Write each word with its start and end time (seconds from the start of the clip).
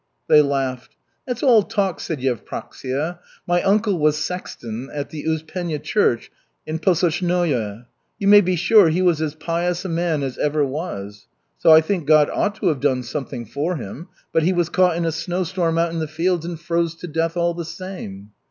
They 0.27 0.41
laughed. 0.41 0.95
"That's 1.27 1.43
all 1.43 1.61
talk," 1.61 1.99
said 1.99 2.21
Yevpraksia. 2.21 3.19
"My 3.45 3.61
uncle 3.61 3.99
was 3.99 4.17
sexton 4.17 4.89
at 4.91 5.11
the 5.11 5.25
Uspenye 5.25 5.83
Church 5.83 6.31
in 6.65 6.79
Pesochnoye. 6.79 7.85
You 8.17 8.27
may 8.27 8.41
be 8.41 8.55
sure 8.55 8.89
he 8.89 9.03
was 9.03 9.21
as 9.21 9.35
pious 9.35 9.85
a 9.85 9.89
man 9.89 10.23
as 10.23 10.39
ever 10.39 10.65
was. 10.65 11.27
So 11.59 11.69
I 11.71 11.81
think 11.81 12.07
God 12.07 12.31
ought 12.31 12.55
to 12.55 12.69
have 12.69 12.79
done 12.79 13.03
something 13.03 13.45
for 13.45 13.75
him. 13.75 14.07
But 14.33 14.41
he 14.41 14.53
was 14.53 14.69
caught 14.69 14.95
in 14.97 15.05
a 15.05 15.11
snowstorm 15.11 15.77
out 15.77 15.91
in 15.91 15.99
the 15.99 16.07
fields 16.07 16.47
and 16.47 16.59
froze 16.59 16.95
to 16.95 17.07
death 17.07 17.37
all 17.37 17.53
the 17.53 17.63
same." 17.63 18.31